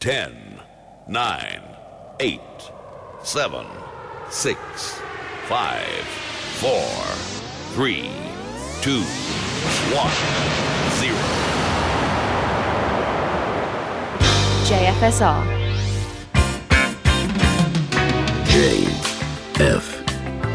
[0.00, 0.60] 10,
[1.08, 1.62] 9,
[2.20, 2.40] 8,
[3.22, 3.66] 7,
[4.30, 5.00] 6,
[5.46, 5.86] 5,
[6.56, 6.70] 4,
[7.74, 8.10] 3,
[8.80, 10.10] 2, 1,
[10.96, 11.14] 0.
[14.64, 15.44] JFSR.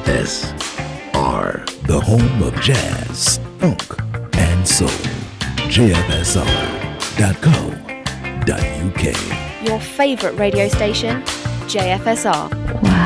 [0.02, 1.66] JFSR.
[1.86, 3.96] The home of jazz, funk,
[4.38, 4.90] and soul.
[5.70, 6.46] JFSR.com
[8.46, 9.68] jfsr.co.uk.
[9.68, 11.22] Your favourite radio station,
[11.68, 12.82] JFSR.
[12.84, 13.05] Wow.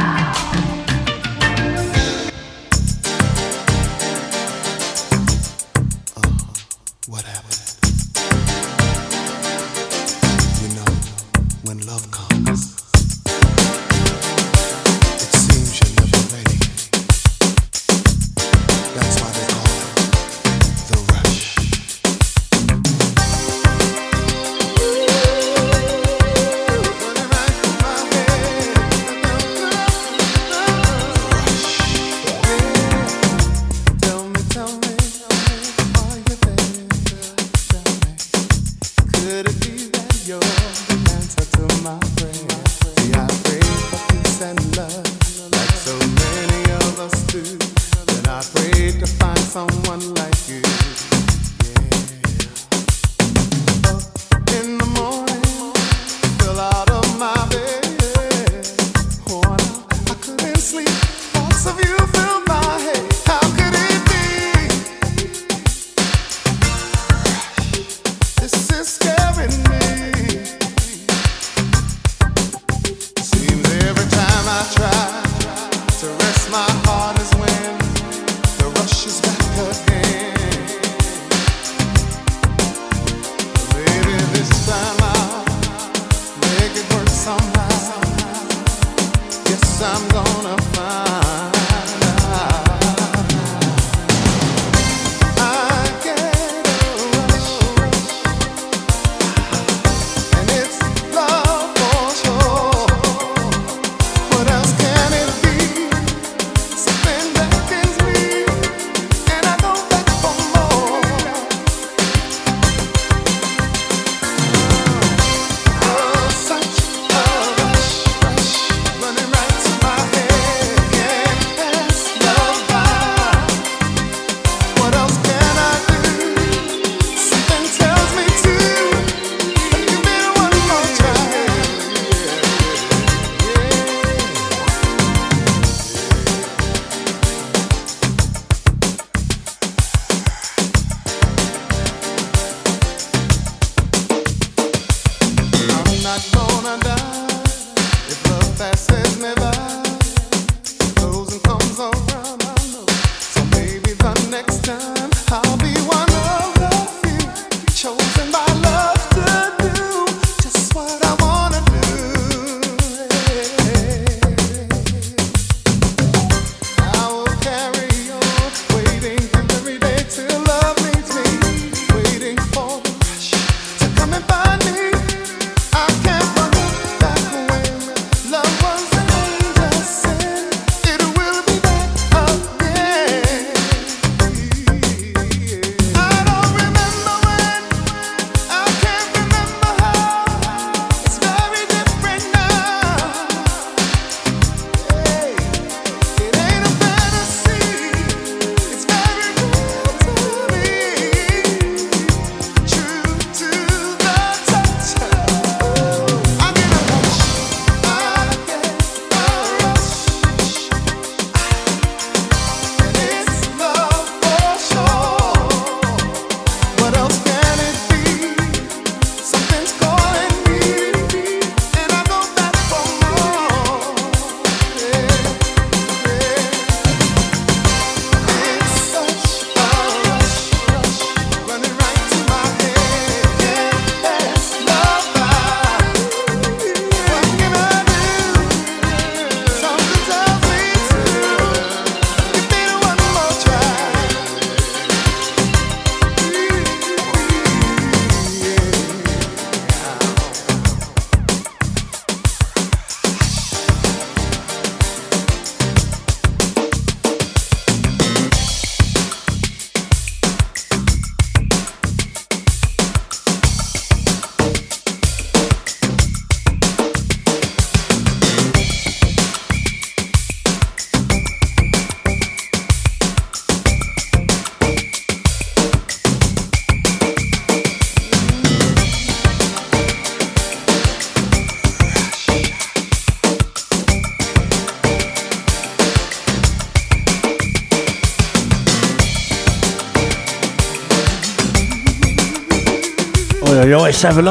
[294.00, 294.24] Savoy.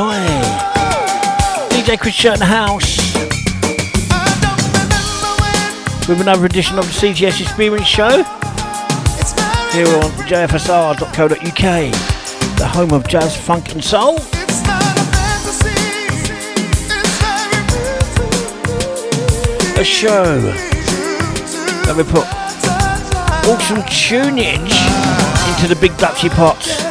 [1.68, 2.96] DJ Chris Shirt in the house.
[6.08, 8.22] With another edition of the CGS Experience Show.
[9.72, 11.36] Here on jfsr.co.uk,
[12.56, 14.16] the home of jazz, funk and soul.
[19.76, 20.40] A show
[21.84, 22.24] that we put
[23.46, 24.72] awesome tunage
[25.52, 26.87] into the big Dutchy pots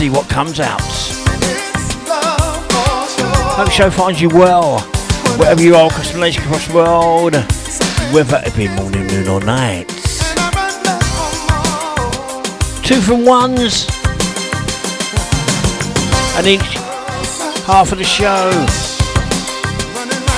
[0.00, 0.80] see what comes out.
[3.52, 4.80] Hope the show finds you well,
[5.36, 7.34] wherever you are across the nation, across the world,
[8.14, 9.88] whether it be morning, noon or night.
[12.82, 13.84] Two from ones,
[16.38, 16.72] and each
[17.68, 18.48] half of the show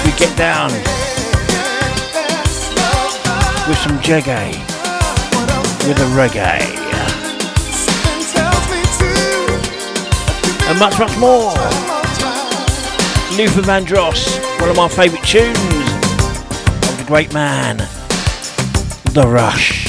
[0.05, 0.73] we get down
[3.69, 4.59] with some jaggy,
[5.87, 6.52] with a reggae,
[10.73, 11.53] and much, much more.
[13.37, 15.57] Luther Vandross, one of my favourite tunes
[16.89, 17.77] of the great man,
[19.13, 19.82] The Rush.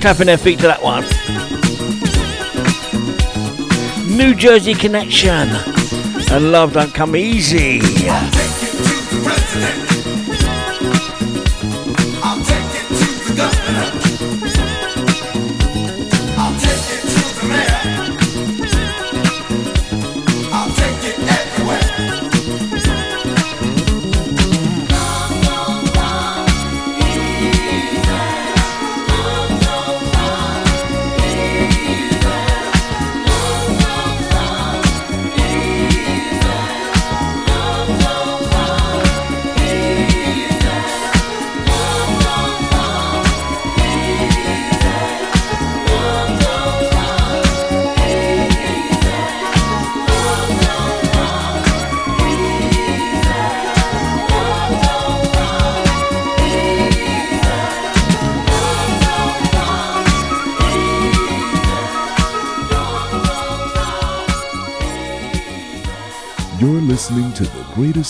[0.00, 1.02] Tapping their feet to that one?
[4.16, 5.48] New Jersey Connection.
[6.32, 7.80] And love don't come easy.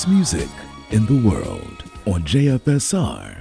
[0.00, 0.49] Greatest music
[0.90, 3.40] in the world on jfsr.co.uk.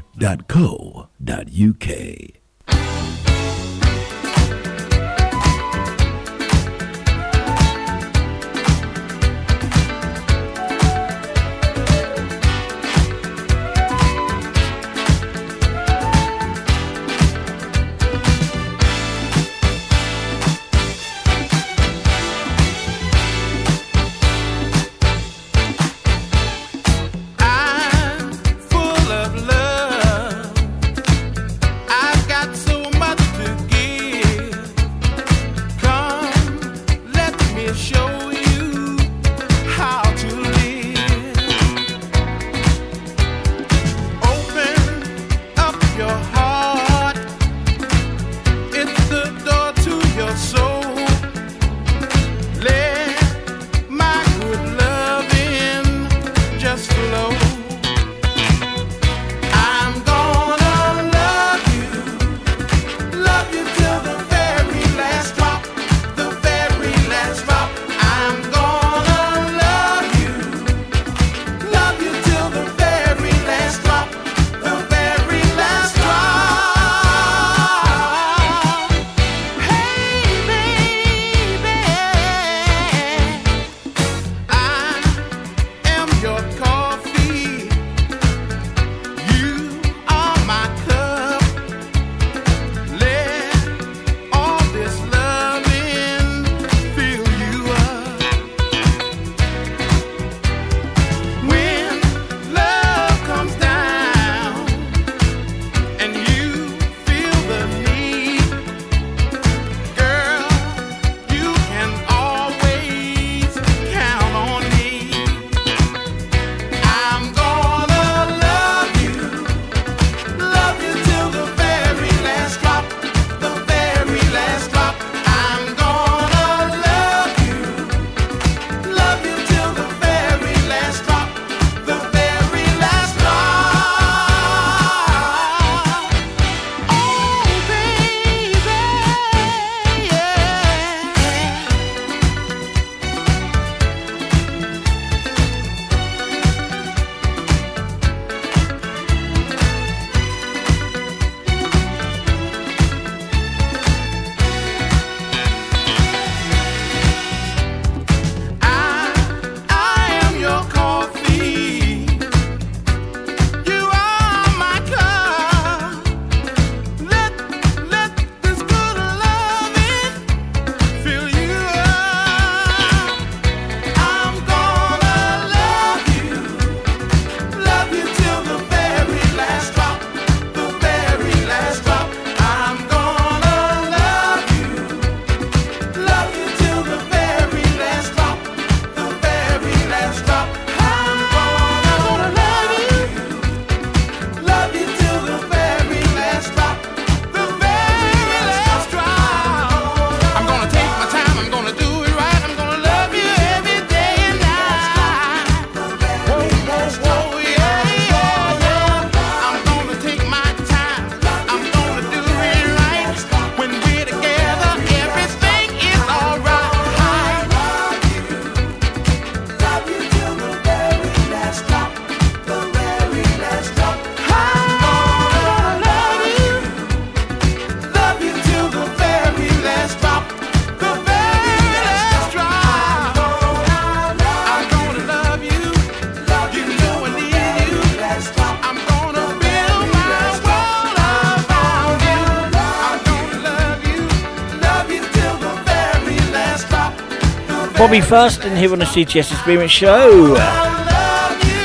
[247.89, 248.02] Bobby
[248.45, 250.36] and here on the CTS Experience Show.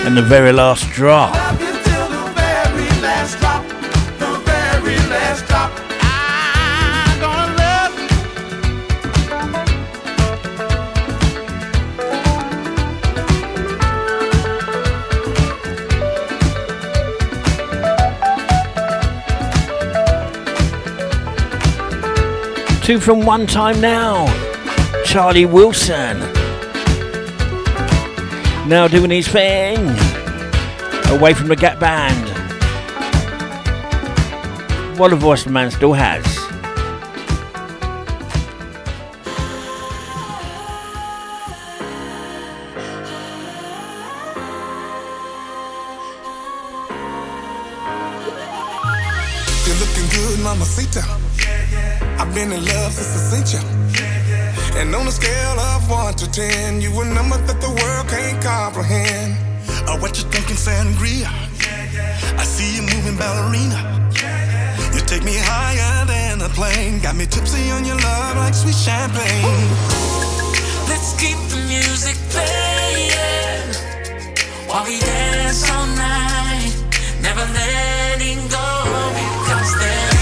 [0.07, 1.35] And the very last drop.
[22.83, 24.54] Two from one time now.
[25.15, 26.19] Charlie Wilson.
[28.69, 29.79] Now doing his thing
[31.09, 32.29] away from the Gap Band.
[34.99, 36.27] What a voice the man still has.
[49.65, 51.05] You're looking good, Mamacita.
[52.19, 53.84] I've been in love since I seen you.
[54.77, 58.43] And on a scale of one to ten, you a number that the world can't
[58.43, 59.37] comprehend.
[59.89, 61.31] Uh, what you thinking, sangria?
[61.63, 62.41] Yeah, yeah.
[62.41, 63.79] I see you moving, ballerina.
[64.21, 68.55] Yeah, you take me higher than a plane, got me tipsy on your love like
[68.55, 69.45] sweet champagne.
[69.47, 70.91] Ooh.
[70.91, 73.15] Let's keep the music playing
[74.75, 76.75] while we dance all night,
[77.23, 78.67] never letting go
[79.15, 80.14] because there's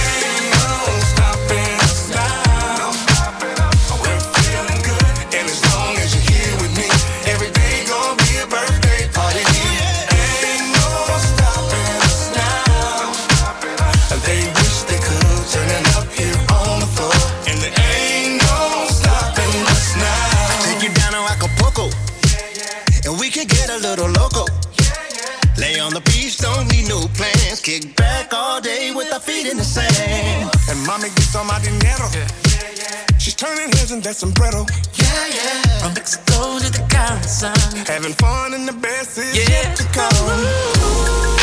[31.02, 32.06] me gusta my dinero.
[32.14, 32.28] Yeah.
[32.46, 33.18] Yeah, yeah.
[33.18, 34.66] She's turning heads in that sombrero.
[34.94, 35.80] Yeah, yeah.
[35.80, 37.86] From Mexico to the Caribbean.
[37.86, 40.12] Having fun in the best is yet to come.
[40.30, 41.41] Ooh.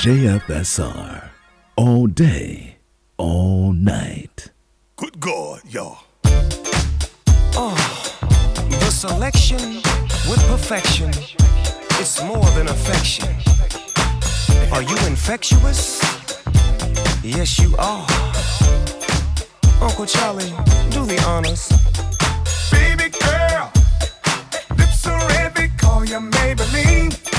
[0.00, 1.28] JFSR.
[1.76, 2.78] All day,
[3.18, 4.50] all night.
[4.96, 5.98] Good God, y'all.
[7.54, 7.76] Oh,
[8.70, 9.58] the selection
[10.26, 11.10] with perfection.
[12.00, 13.28] It's more than affection.
[14.72, 16.00] Are you infectious?
[17.22, 18.06] Yes, you are.
[19.82, 20.54] Uncle Charlie,
[20.88, 21.68] do the honors.
[22.72, 23.70] Baby girl,
[24.78, 27.29] lips are red, call you Maybelline.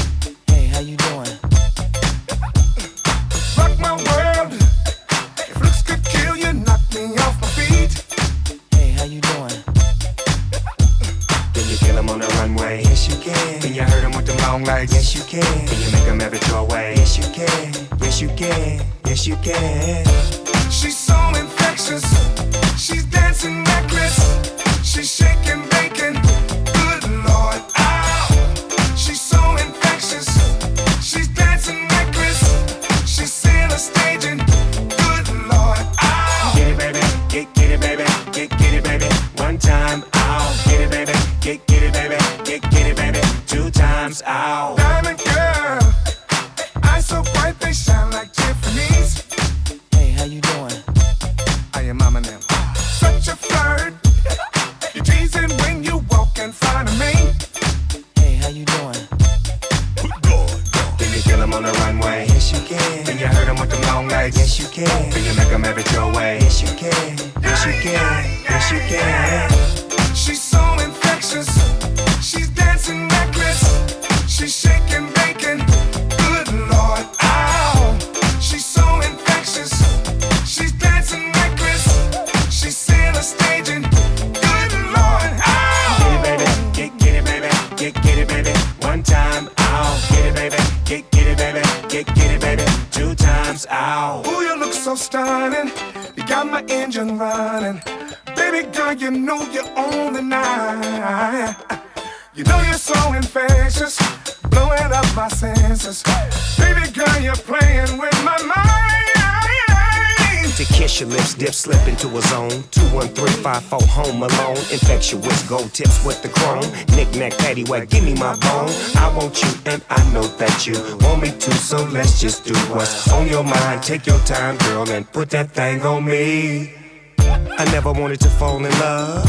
[117.79, 118.69] Give me my bone.
[118.97, 120.73] I want you and I know that you
[121.05, 123.81] want me to, so let's just do what's on your mind.
[123.81, 126.73] Take your time, girl, and put that thing on me.
[127.19, 129.25] I never wanted to fall in love,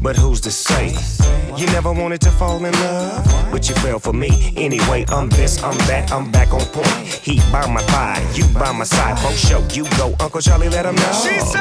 [0.00, 0.96] but who's to say?
[1.56, 4.54] You never wanted to fall in love, but you fell for me.
[4.56, 7.06] Anyway, I'm this, I'm that, I'm back on point.
[7.06, 9.18] Heat by my thigh, you by my side.
[9.18, 11.12] Funk show, you go, Uncle Charlie, let him know.
[11.12, 11.60] She's so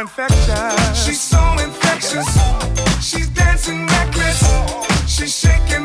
[0.00, 1.04] infectious.
[1.04, 2.26] She's so infectious.
[3.00, 3.86] She's dancing
[5.06, 5.83] She's shaking,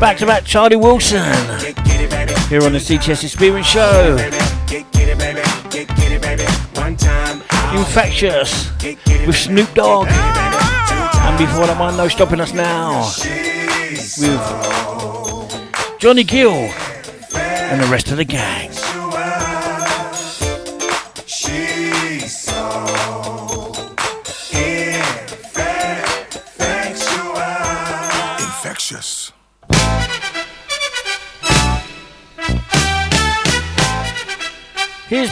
[0.00, 1.32] Back to back Charlie Wilson.
[2.48, 4.16] Here on the CTS Experience Show.
[7.74, 8.70] Infectious
[9.26, 10.08] with Snoop Dogg.
[10.08, 13.10] And before that one, no stopping us now.
[14.18, 18.65] With Johnny Gill and the rest of the gang.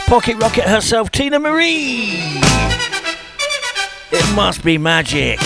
[0.07, 2.39] Pocket Rocket herself, Teena Marie.
[4.11, 5.39] It must be magic.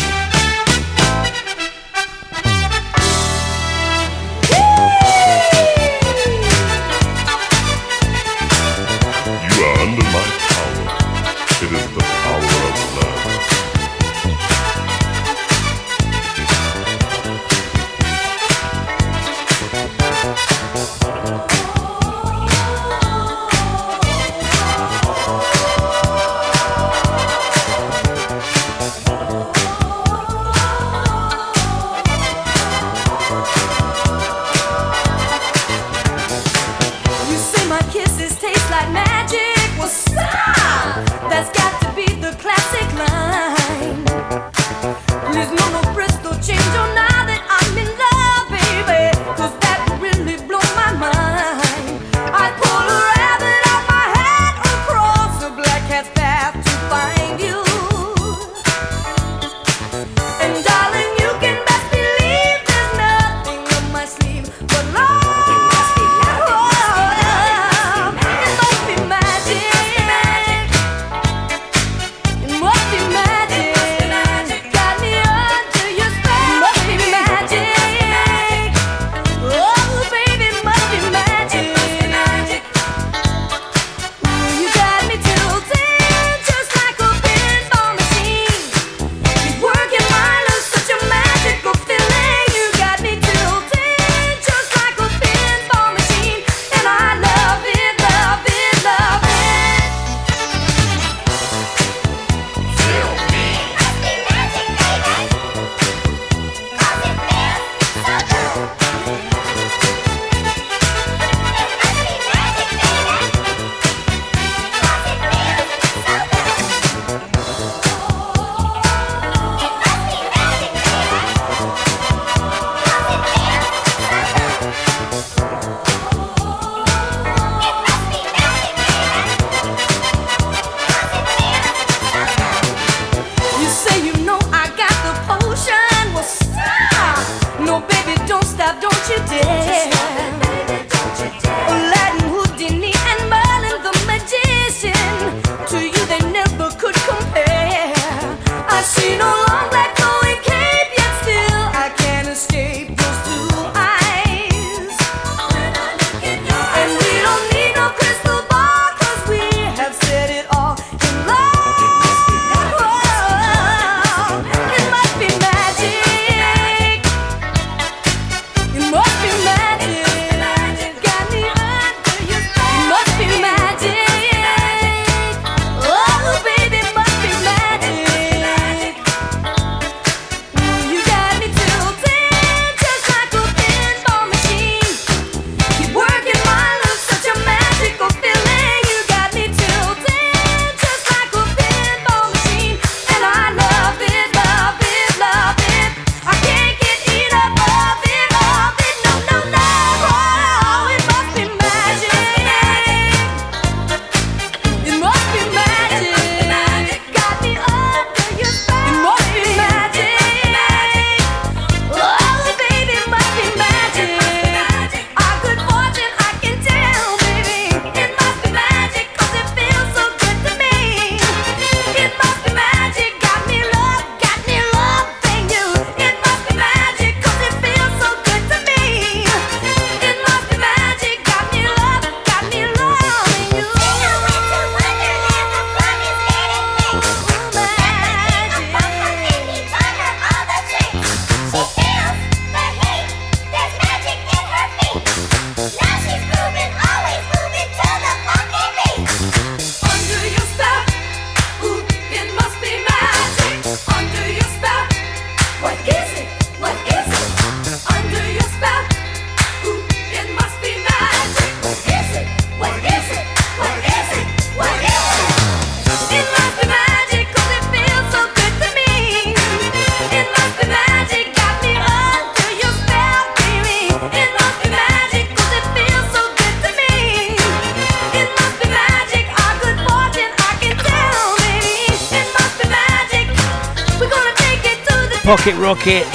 [285.30, 286.08] Pocket Rockets,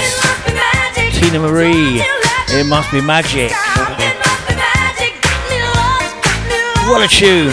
[1.15, 2.03] Teena Marie,
[2.49, 3.53] It Must Be Magic.
[6.89, 7.53] What a tune!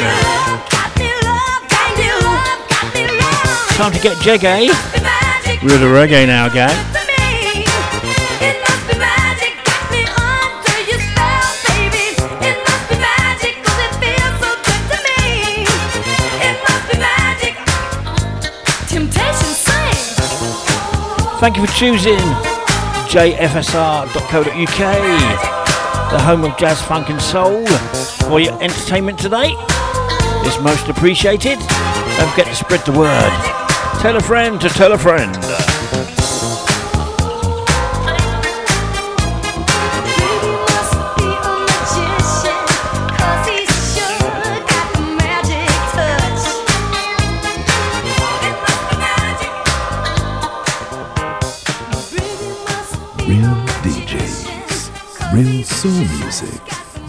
[3.77, 4.71] Time to get jiggy.
[5.63, 6.90] We're the reggae now, gang.
[21.41, 22.19] Thank you for choosing
[23.09, 24.11] jfsr.co.uk,
[26.11, 27.65] the home of jazz, funk, and soul,
[28.29, 29.55] for your entertainment today.
[30.45, 31.57] It's most appreciated.
[31.57, 33.31] Don't forget to spread the word.
[34.01, 35.35] Tell a friend to tell a friend.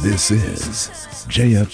[0.03, 0.89] This is
[1.29, 1.73] jfsr.com.uk.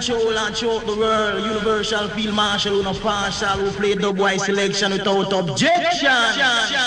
[0.00, 1.44] control and choke the world.
[1.44, 6.85] Universal field marshal who no partial who played the white selection without objection.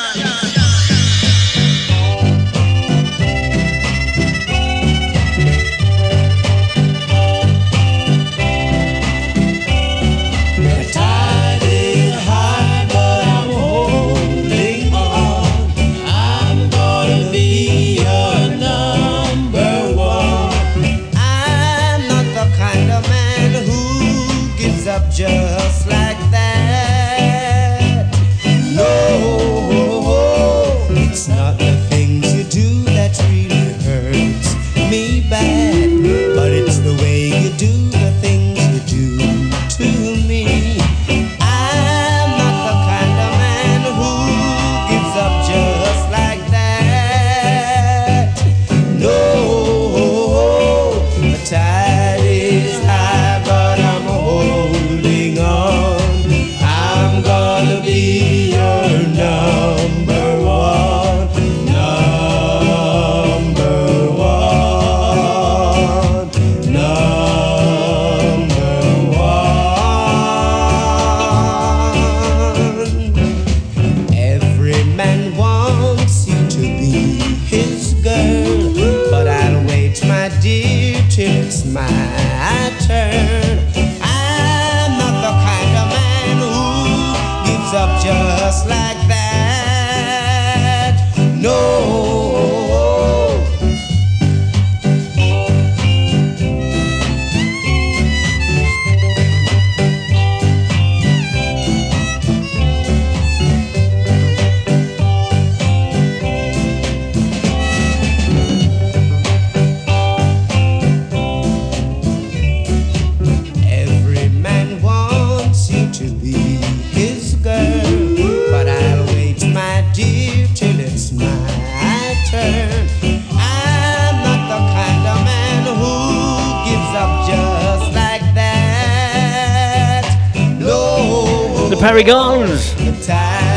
[131.80, 132.74] Paragons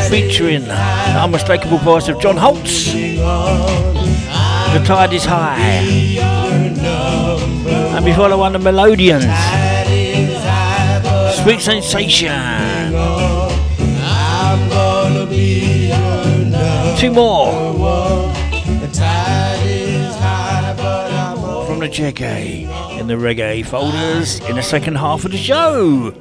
[0.08, 2.92] featuring the unmistakable voice of John Holtz.
[2.92, 5.58] The tide is high.
[7.96, 9.24] And before the one, the Melodians.
[11.42, 12.92] Sweet Sensation.
[16.98, 17.52] Two more.
[21.66, 26.14] From the JK in the reggae folders in the second half of the show.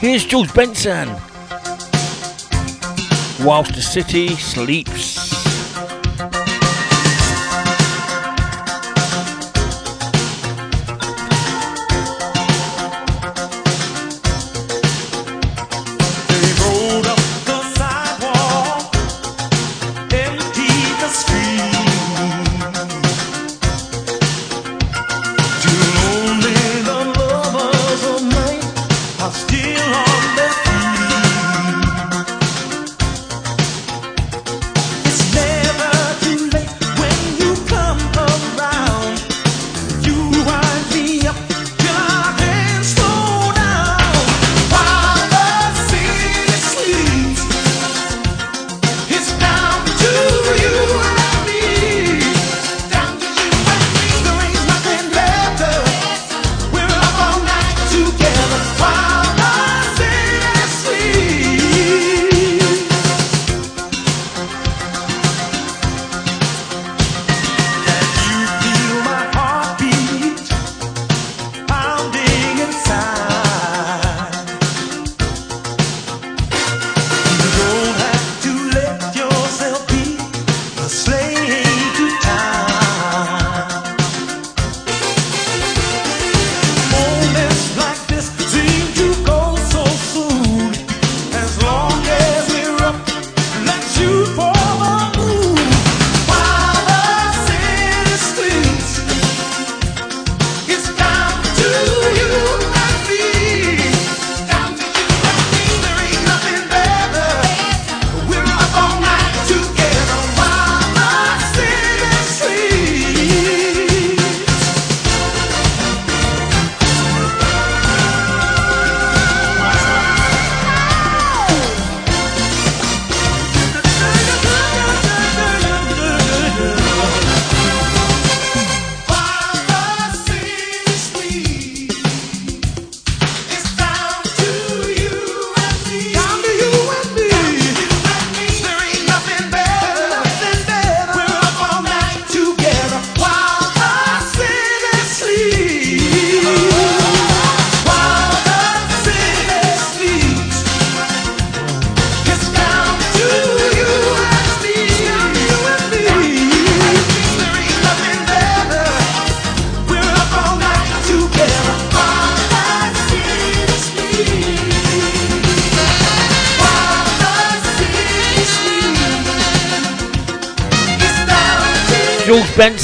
[0.00, 1.10] Here's George Benson.
[3.44, 5.09] Whilst the city sleeps.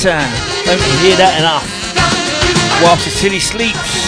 [0.07, 1.67] Don't hear that enough.
[2.81, 4.06] Whilst the city sleeps.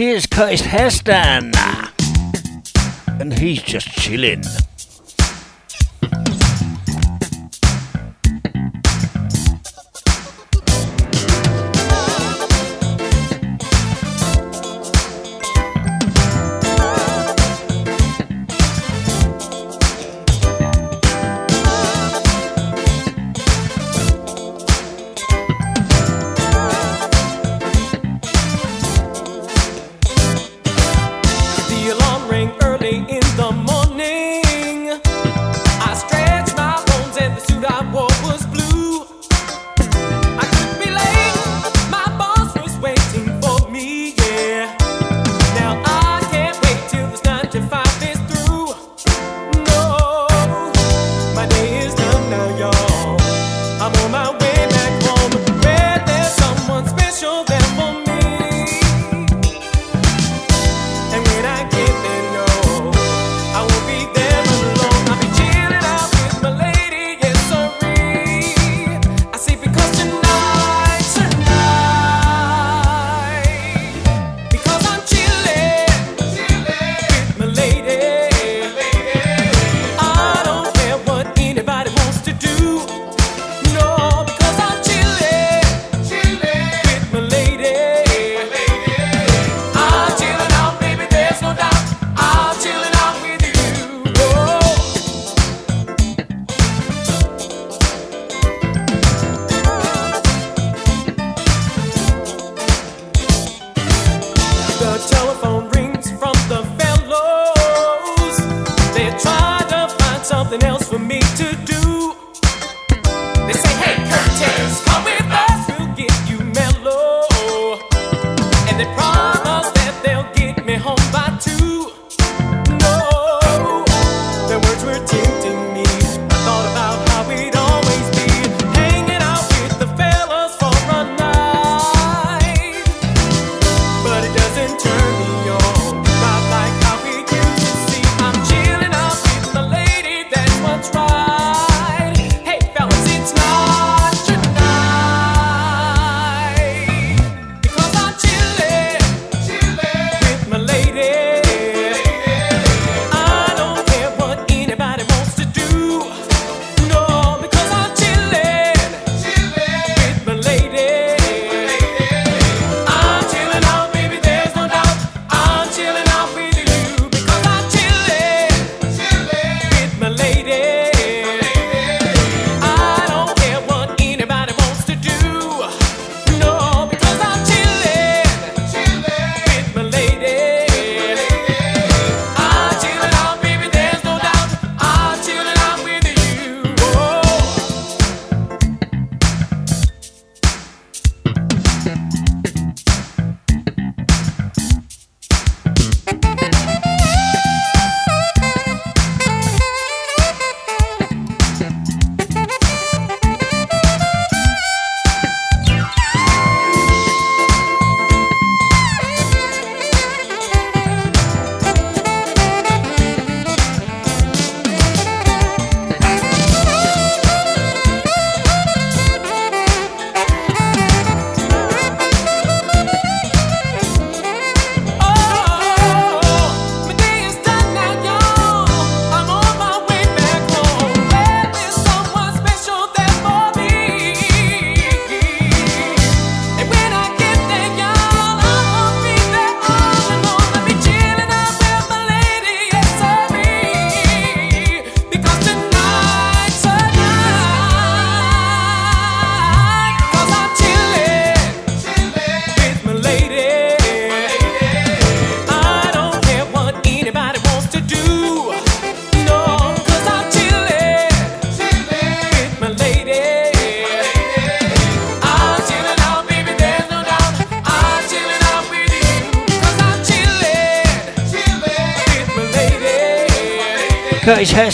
[0.00, 1.52] Here's Curtis Heston.
[3.20, 4.42] And he's just chilling.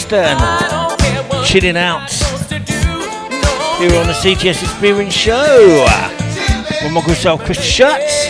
[0.07, 0.37] Stern
[1.43, 2.09] chilling out
[3.77, 5.85] here on the CTS Experience Show
[6.81, 8.29] with my good self Chris Schutz.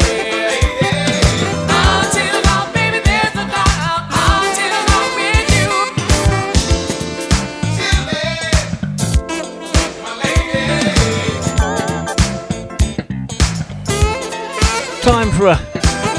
[15.04, 15.58] Time for a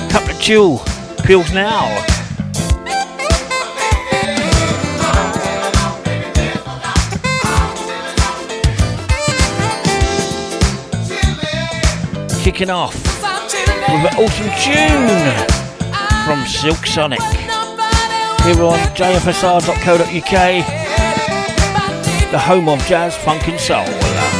[0.08, 0.78] cup of chill
[1.24, 2.07] pills now.
[12.58, 15.08] kicking off with an awesome tune
[16.26, 17.20] from Silk Sonic
[18.42, 20.32] here on jfsr.co.uk,
[22.32, 24.37] the home of jazz, funk, and soul.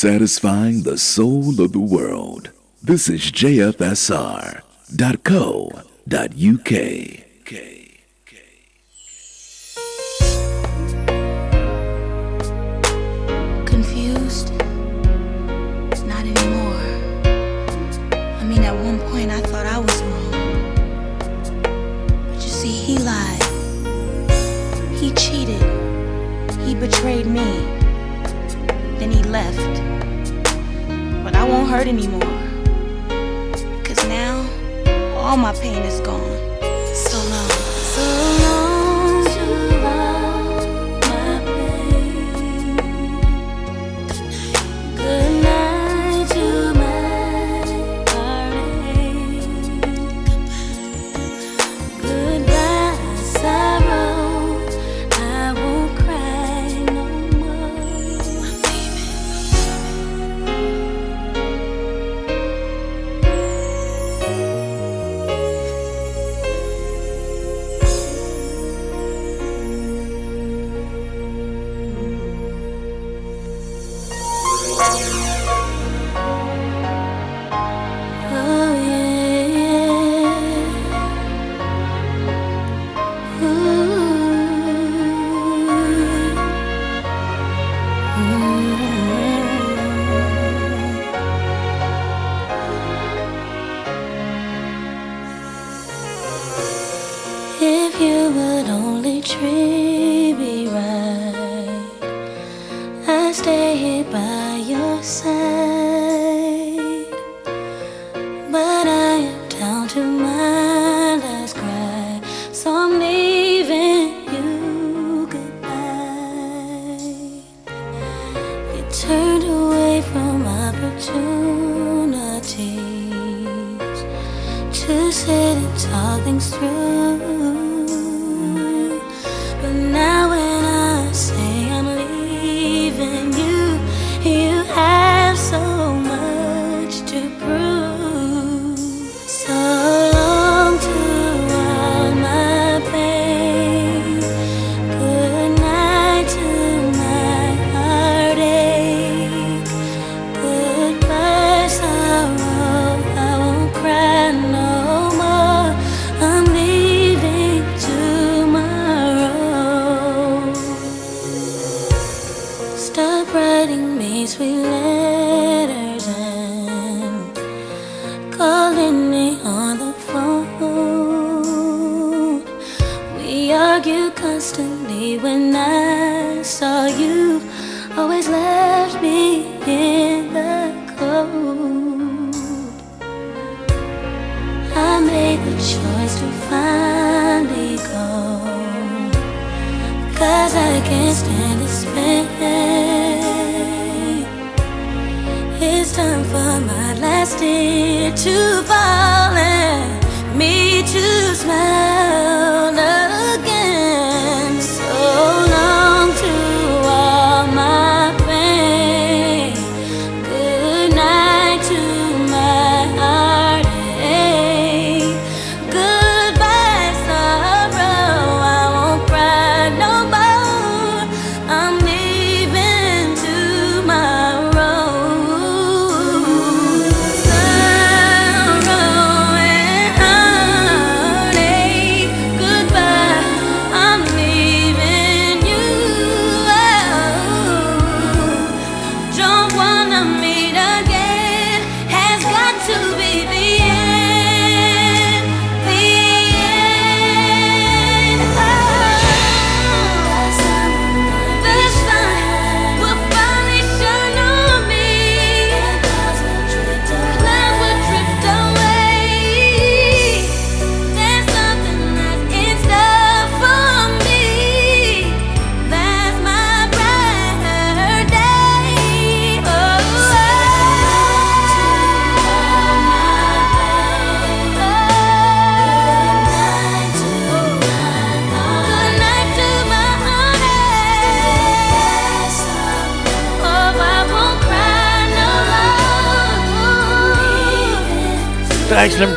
[0.00, 2.50] satisfying the soul of the world.
[2.82, 4.64] This is JFSR.co.uk.
[13.66, 14.54] Confused?
[16.06, 16.86] Not anymore.
[18.40, 20.32] I mean, at one point I thought I was wrong.
[22.26, 23.42] But you see, he lied,
[24.98, 25.62] he cheated,
[26.64, 27.69] he betrayed me
[29.30, 29.56] left.
[31.22, 32.20] But I won't hurt anymore.
[33.84, 34.44] Cause now,
[35.16, 36.39] all my pain is gone.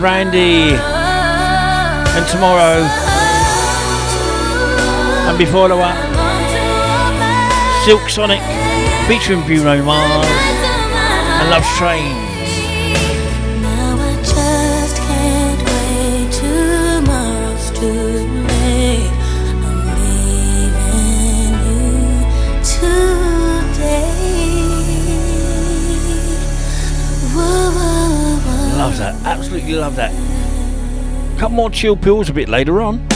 [0.03, 0.75] Randy.
[0.75, 2.83] And tomorrow.
[5.29, 5.95] And before the one.
[7.85, 8.41] Silk Sonic
[9.07, 12.23] featuring Bruno Mars and Love Train
[29.53, 30.11] absolutely love that.
[31.35, 33.12] A Couple more chill pills a bit later on.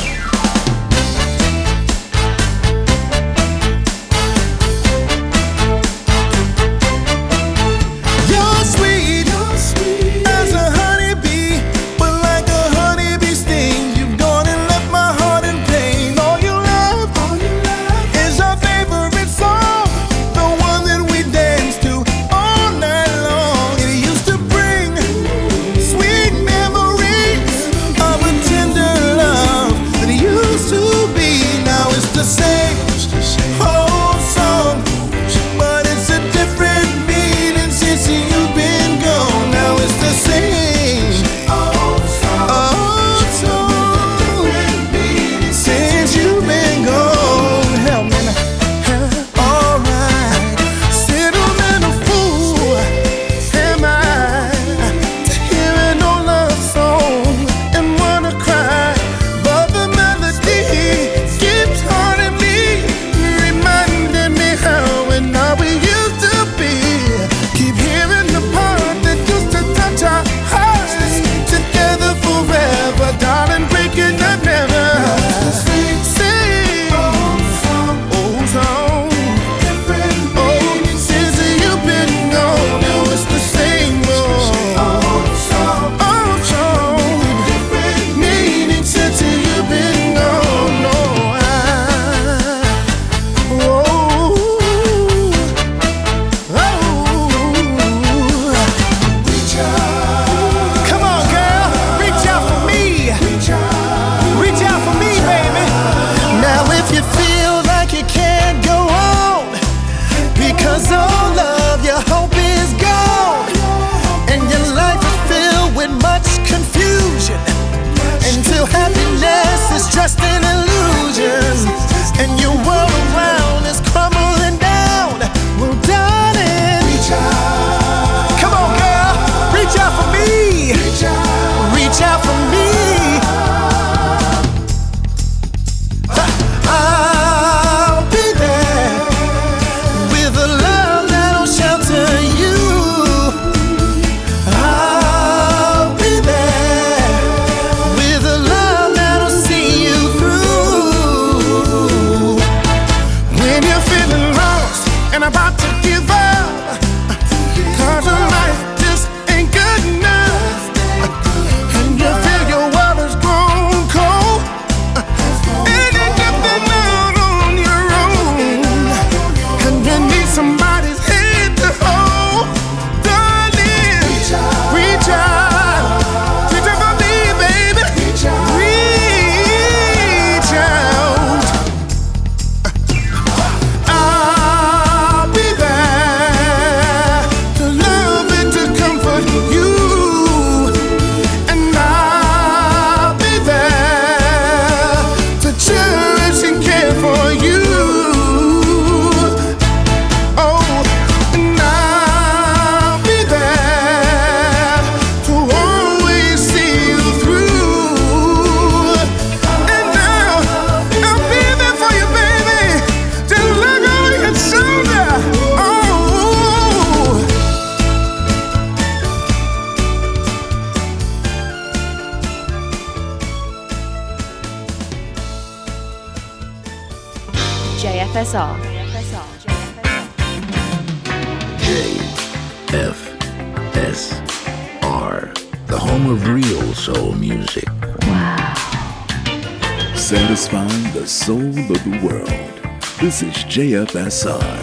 [244.07, 244.56] Renaissance.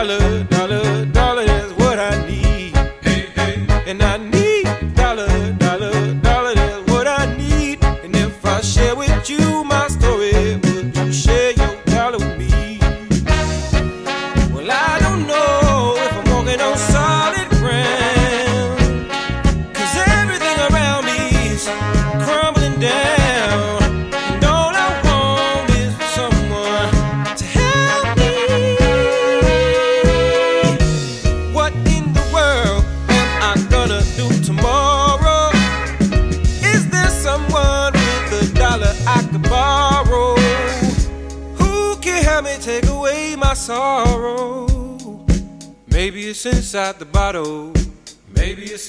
[0.00, 0.49] colored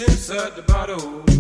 [0.08, 1.31] Inside the bottle.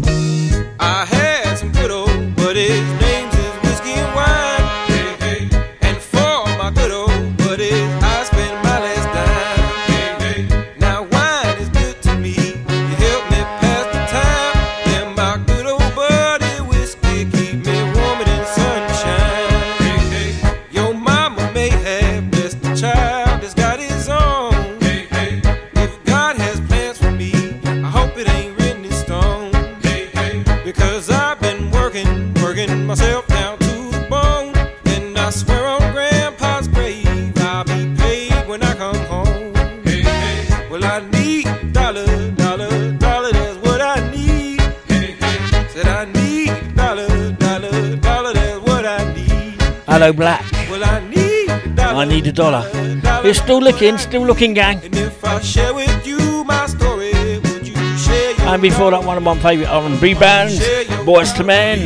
[53.31, 54.83] We're still looking, still looking, gang.
[54.83, 59.05] And if I share with you my story, would you share your And before that,
[59.05, 60.59] one of my favourite R&B bands,
[61.07, 61.85] Boyz II Men.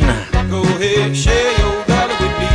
[0.50, 2.48] Go ahead, share your dollar with me.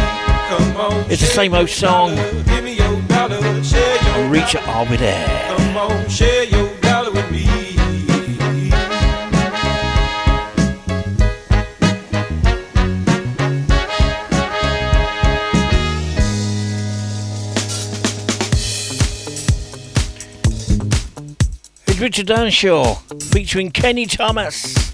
[0.50, 2.18] Come on, it's the same old song.
[2.18, 4.68] Dollar, give me oh, your dollar, share your and Reach dollar.
[4.68, 5.56] Are There?
[5.56, 6.41] Come on, share
[22.12, 22.96] Richard Earnshaw
[23.32, 24.94] featuring Kenny Thomas.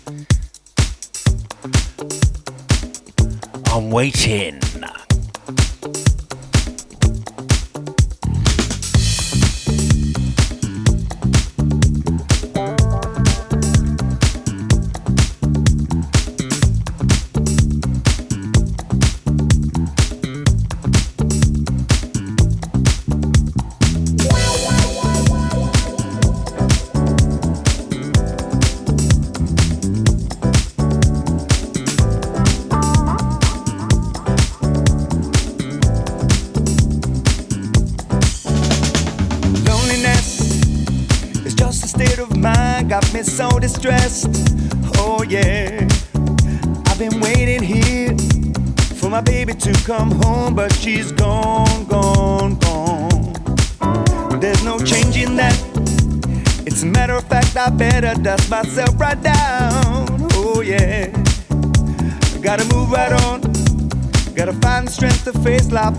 [3.73, 4.59] I'm waiting.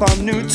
[0.01, 0.49] I'm new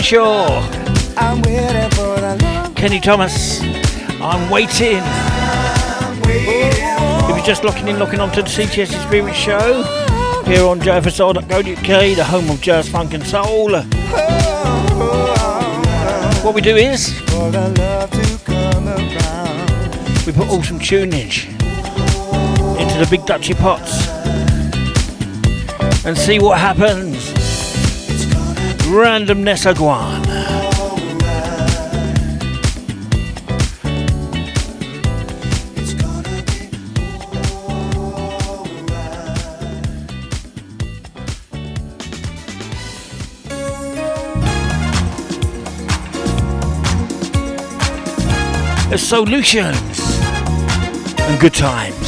[0.00, 0.66] Earnshaw.
[2.74, 3.60] Kenny Thomas.
[4.18, 5.02] I'm waiting.
[5.02, 6.88] I'm waiting.
[7.28, 9.82] If you're just locking in, locking on to the CTS Experience Show
[10.46, 13.72] here on jfsr.co.uk, the home of jazz, funk, and soul.
[16.42, 17.20] What we do is
[20.24, 21.50] we put awesome tunage
[22.80, 24.08] into the big Dutchy pots
[26.06, 27.09] and see what happens.
[28.90, 30.26] Randomness, Nessaguan.
[48.96, 50.00] Solutions
[51.20, 51.99] and good time.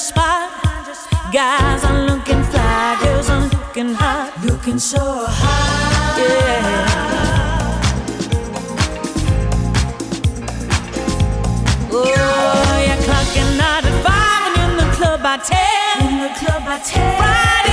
[0.00, 0.50] spot.
[1.32, 6.16] Guys are looking fly, girls are looking hot, looking so hot.
[6.18, 6.88] Yeah.
[11.92, 12.04] Oh,
[12.86, 16.08] yeah, clocking out at five and in the club by ten.
[16.08, 17.16] In the club by ten.
[17.20, 17.69] Friday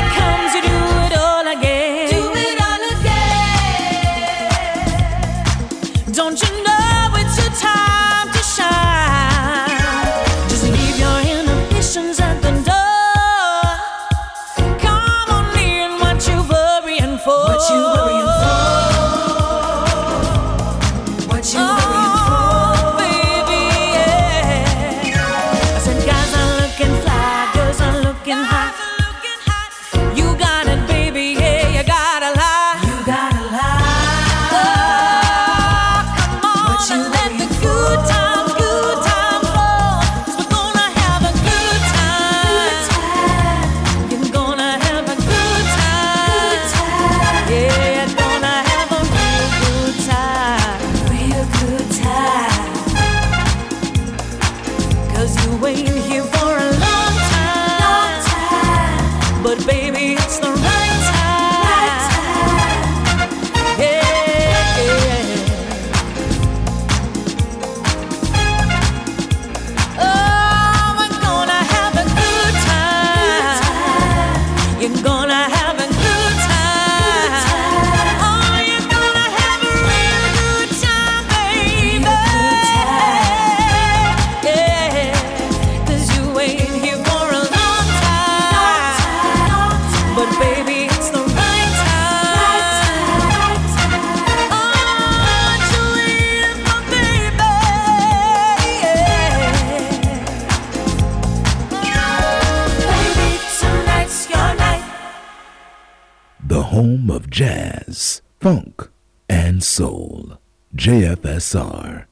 [110.98, 112.08] JFSR.co.uk.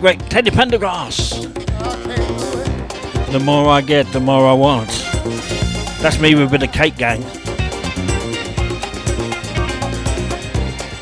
[0.00, 1.52] Great Teddy Pendergrass.
[3.32, 4.88] The more I get, the more I want.
[6.00, 7.22] That's me with a bit of cake gang.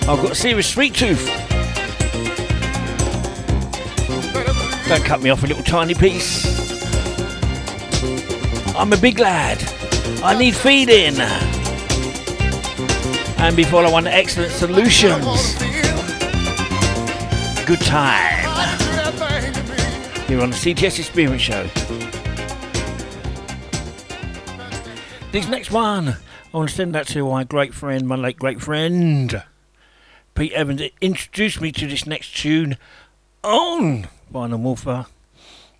[0.08, 1.24] I've got a serious sweet tooth.
[4.88, 6.44] Don't cut me off a little tiny piece.
[8.74, 9.62] I'm a big lad.
[10.24, 11.20] I need feeding.
[13.38, 15.54] And before I want excellent solutions.
[17.64, 18.27] Good time.
[20.28, 21.66] Here on the CTS Experience Show.
[25.32, 26.16] This next one, I
[26.52, 29.42] want to send that to my great friend, my late great friend,
[30.34, 30.82] Pete Evans.
[31.00, 32.76] Introduced me to this next tune
[33.42, 35.06] on Vinyl Morpher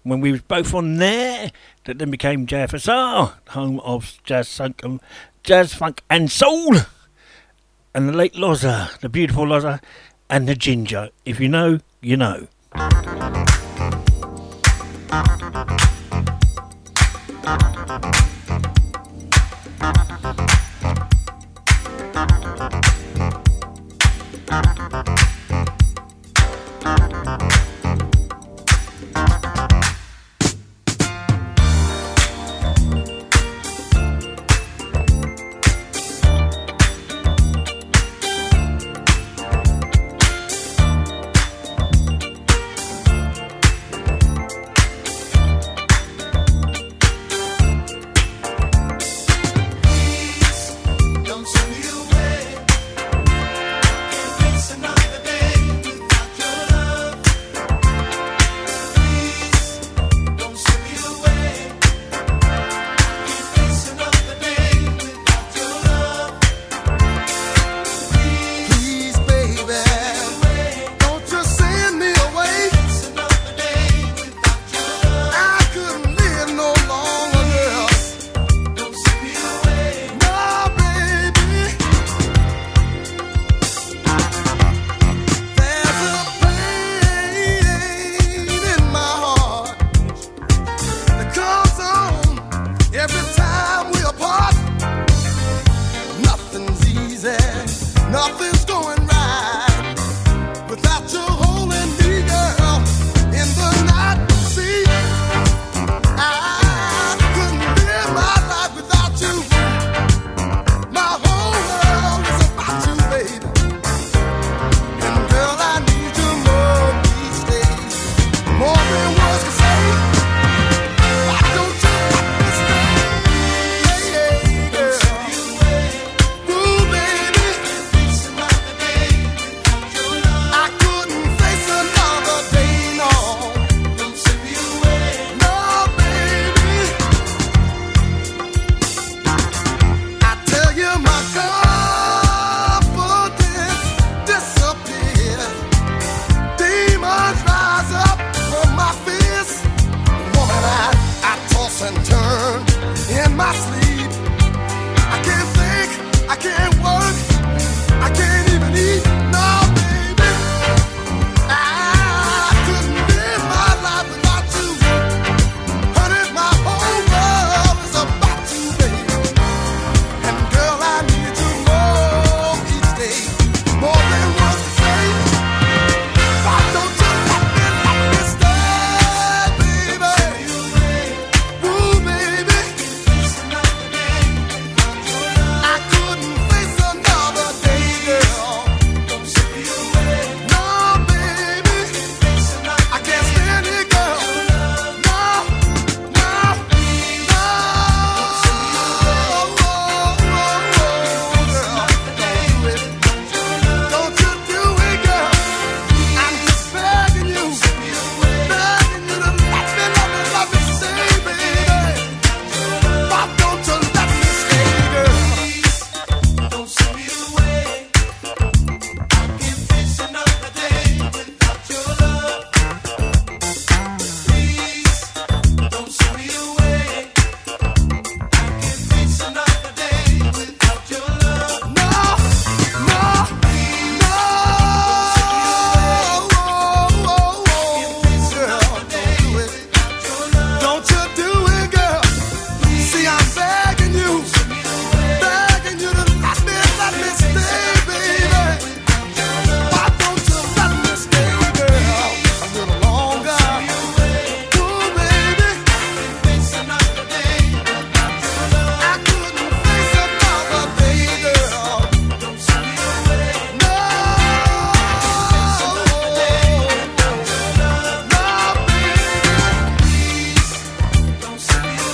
[0.03, 1.53] when we was both on there.
[1.85, 4.83] That then became JFSR, home of jazz, funk,
[5.43, 6.75] jazz, funk, and soul.
[7.95, 9.83] And the late Loza, the beautiful Loza,
[10.31, 11.11] and the Ginger.
[11.27, 12.49] If you know, you know.
[15.11, 15.27] Don't
[19.81, 20.08] send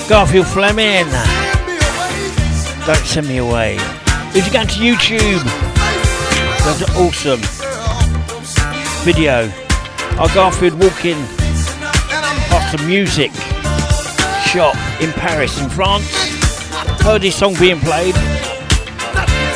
[0.09, 1.07] Garfield Fleming.
[2.85, 3.77] Don't send me away.
[4.37, 5.43] If you go to YouTube,
[6.63, 7.41] there's an awesome
[9.03, 9.45] video
[10.23, 11.17] of Garfield walking
[12.51, 13.33] past a music
[14.47, 16.07] shop in Paris, in France.
[17.01, 18.15] Heard his song being played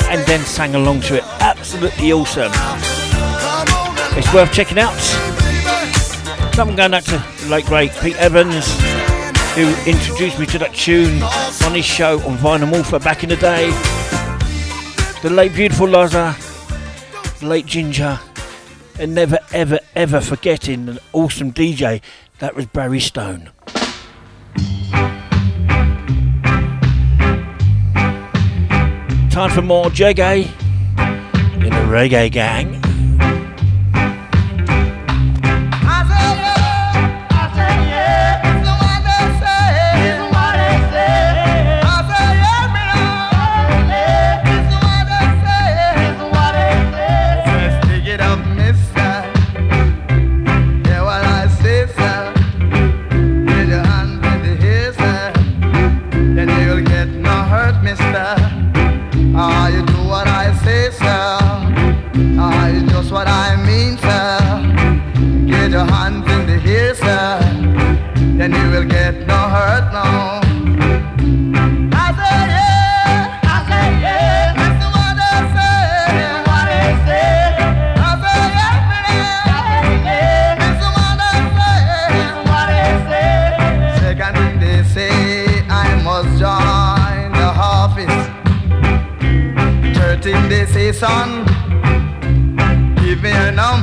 [0.08, 1.24] and then sang along to it.
[1.40, 2.52] Absolutely awesome.
[4.16, 4.96] It's worth checking out.
[6.54, 8.97] So I'm going back to Lake Ray, Pete Evans
[9.58, 11.20] who introduced me to that tune
[11.66, 13.70] on his show on Vinyl Morpher back in the day.
[15.20, 16.36] The late beautiful Liza,
[17.40, 18.20] the late Ginger,
[19.00, 22.00] and never ever ever forgetting an awesome DJ
[22.38, 23.50] that was Barry Stone.
[29.28, 30.44] Time for more Jegay
[31.54, 32.87] in the Reggae Gang.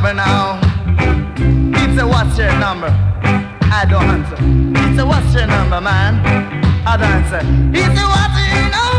[0.05, 0.59] number now.
[1.83, 2.89] It's a what's your number?
[3.71, 4.37] I don't answer.
[4.89, 6.21] It's a what's your number, man?
[6.85, 7.39] I don't answer.
[7.73, 8.94] It's a what's your number?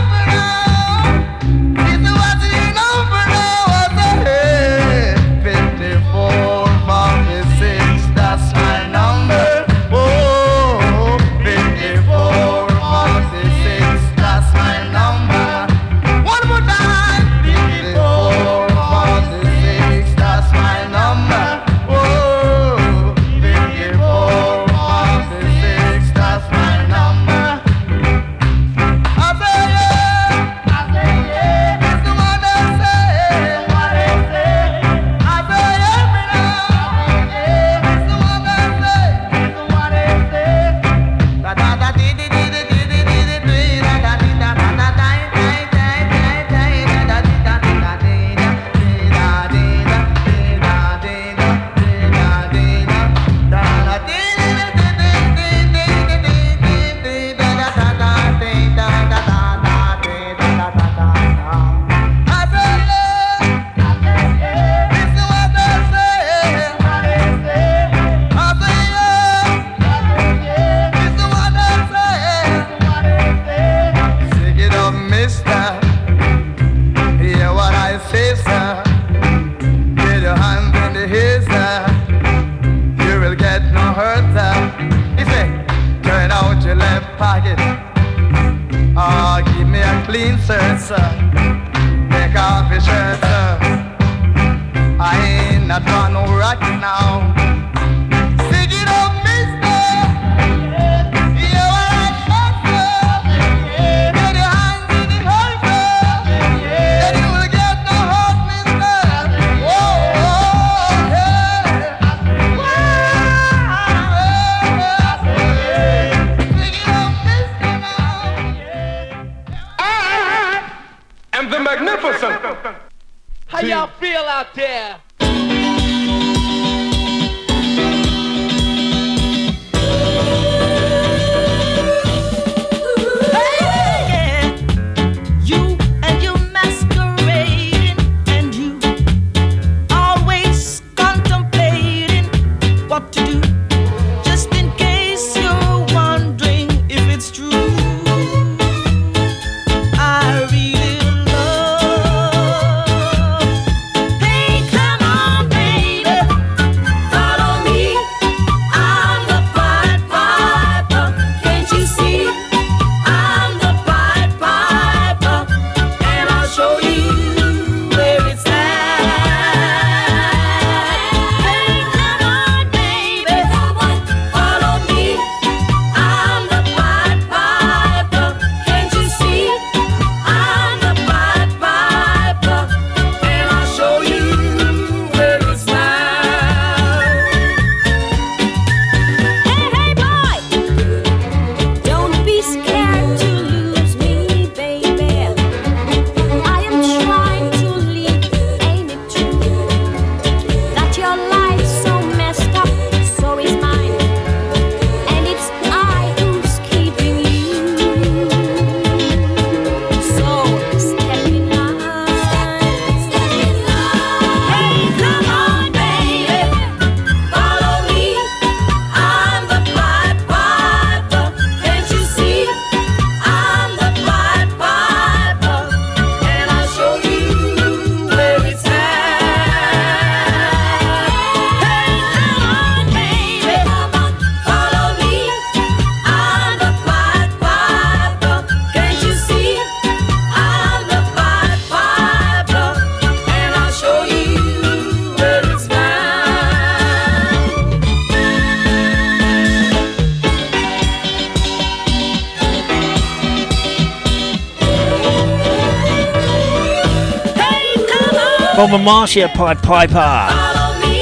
[258.87, 260.29] Marcia Pied Piper.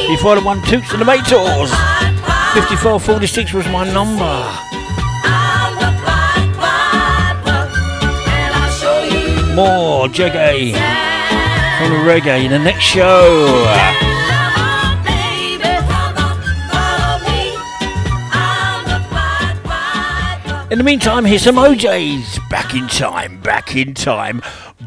[0.09, 1.69] Before the one Toots and the Maytals.
[2.55, 4.24] 5446 was my number.
[9.55, 10.73] More Jaggy
[11.77, 13.44] from the reggae in the next show.
[20.70, 22.39] In the meantime, here's some O'Jays.
[22.48, 24.40] Back in time, back in time,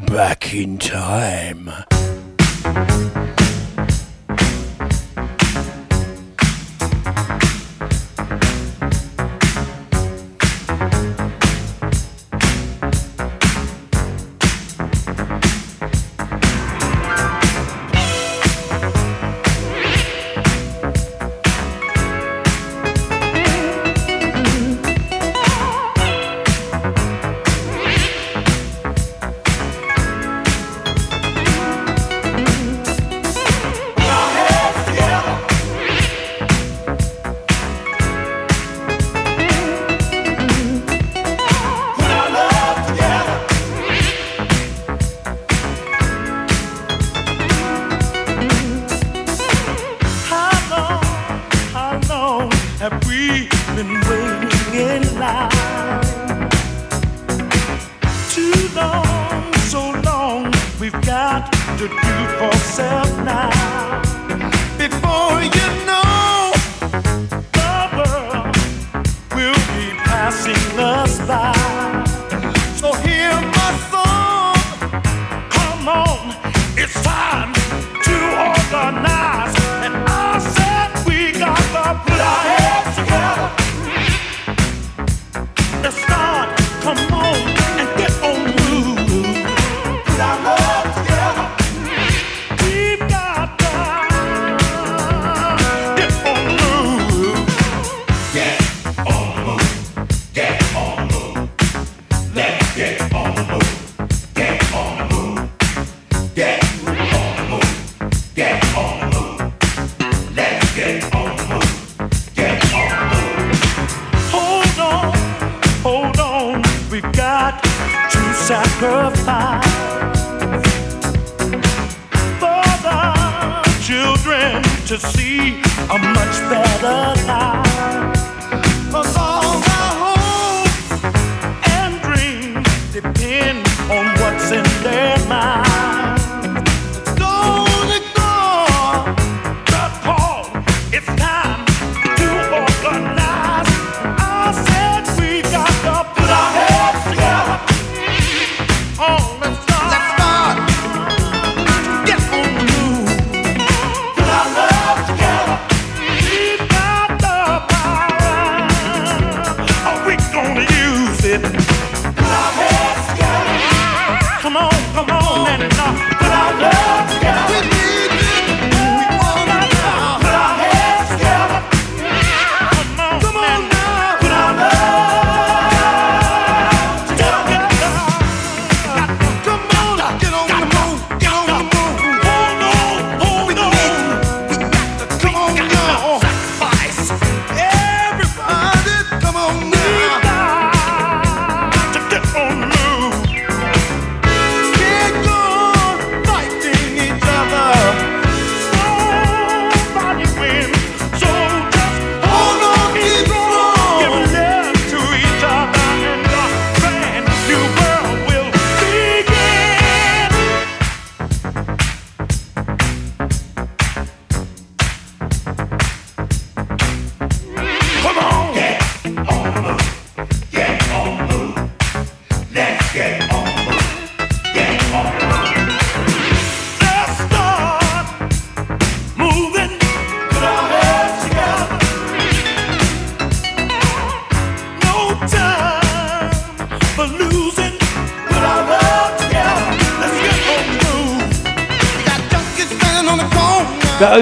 [0.08, 1.70] back in time.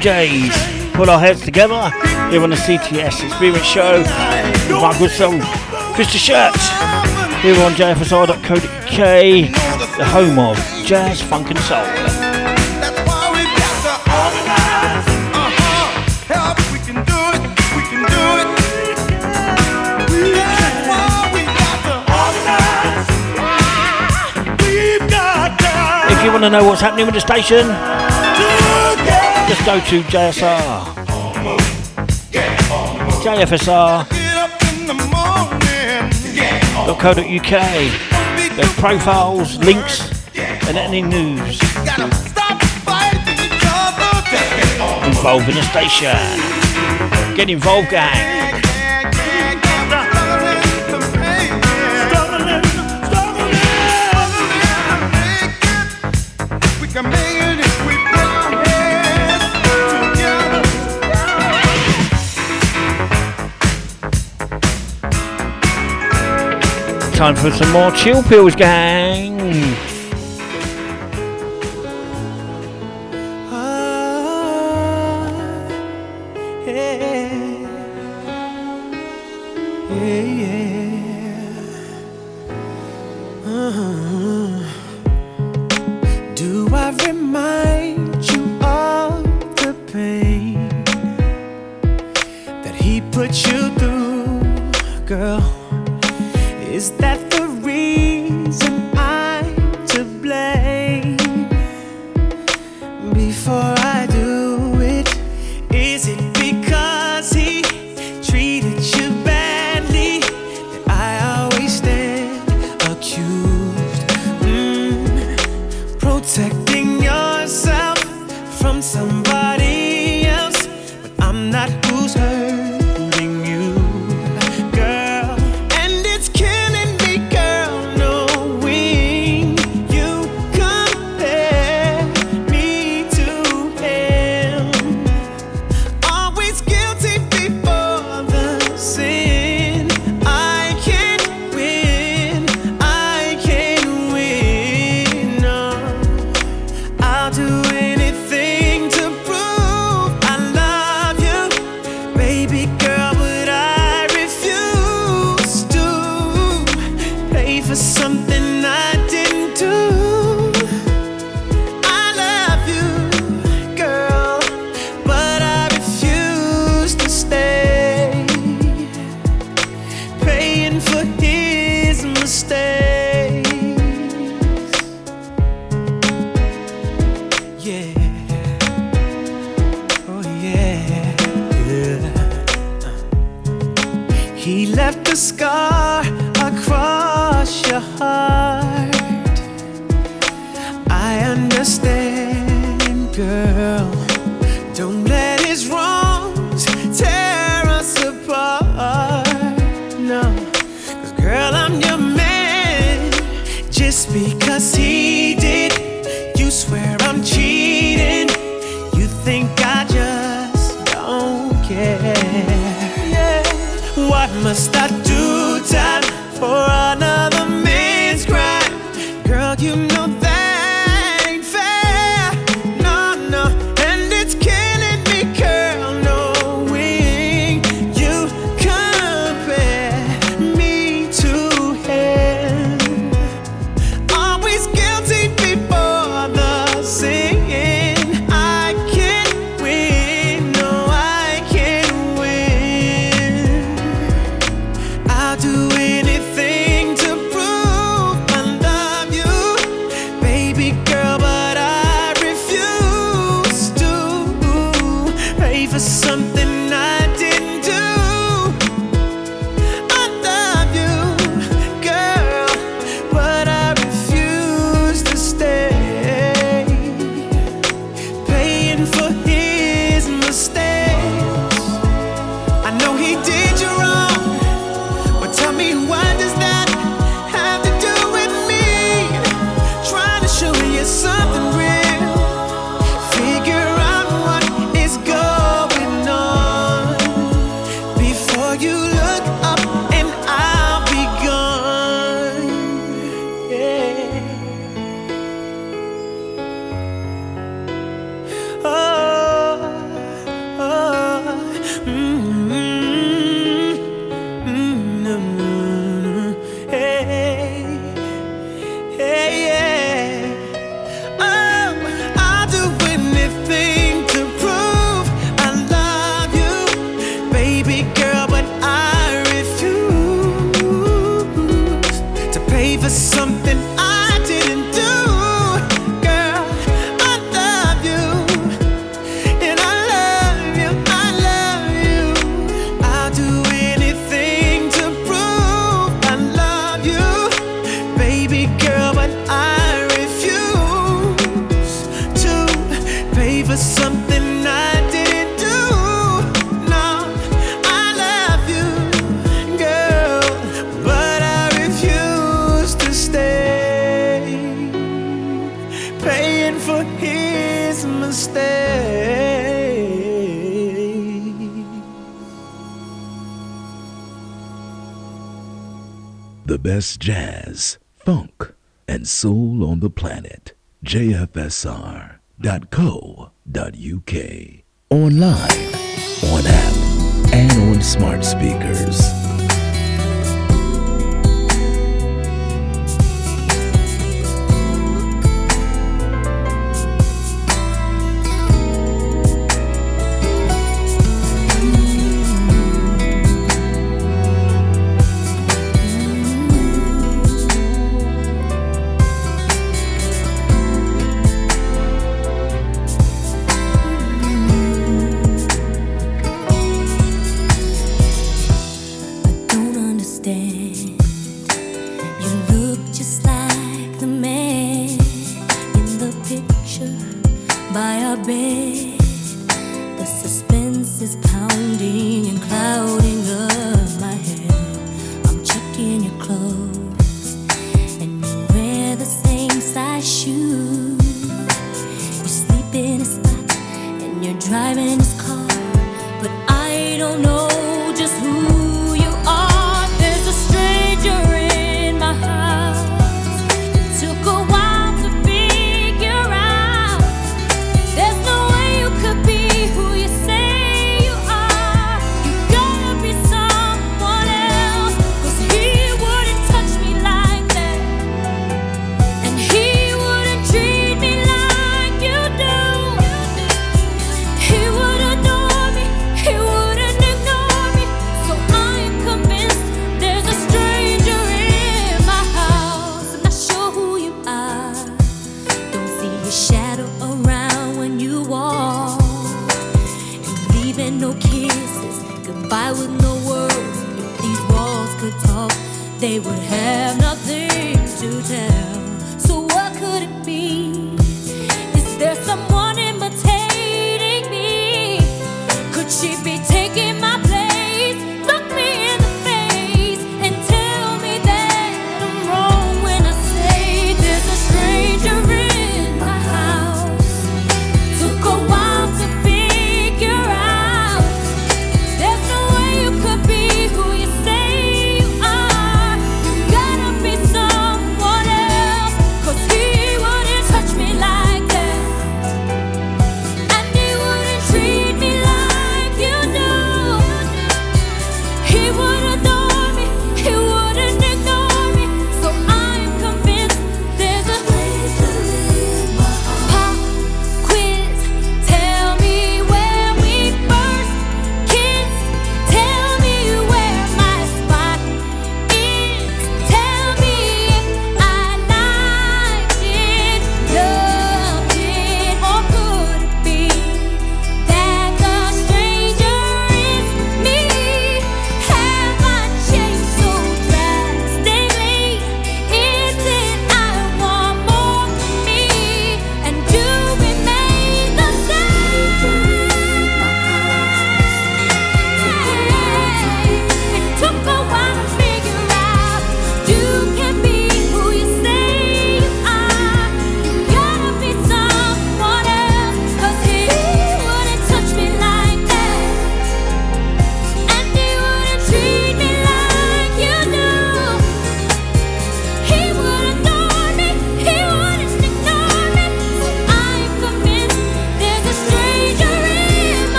[0.00, 0.56] Jays.
[0.94, 1.90] Put our heads together
[2.30, 5.40] here on the CTS Experience Show with my good song,
[5.92, 6.56] Krista Shirt,
[7.42, 8.38] here on jfsr.co.uk,
[9.98, 10.56] the home of
[10.86, 11.84] jazz, funk, and soul.
[26.12, 27.66] if you want to know what's happening with the station,
[29.50, 30.84] just go to JSR.
[33.24, 34.06] JFSR.
[37.18, 38.56] UK.
[38.56, 40.08] Their profiles, links,
[40.68, 41.60] and any news
[45.04, 47.34] involved in the station.
[47.34, 48.39] Get involved, gang.
[67.20, 69.29] time for some more chill pills, gang.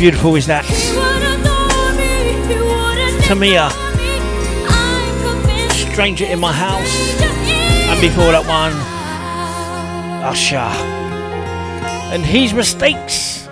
[0.00, 0.64] beautiful is that?
[3.28, 3.68] Tamia,
[5.92, 8.72] Stranger in My House, and before that one,
[10.24, 10.56] Usher,
[12.14, 13.46] and his mistakes.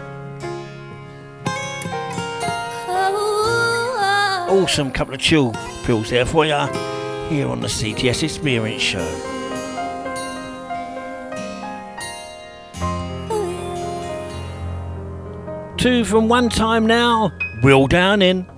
[4.49, 5.53] Awesome couple of chill
[5.85, 6.67] pills there for you
[7.29, 9.38] here on the CTS Experience Show.
[15.79, 17.31] Two from one time now,
[17.63, 18.58] Will Downing.